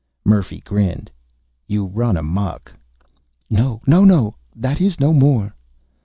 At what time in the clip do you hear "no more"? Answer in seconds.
4.99-5.53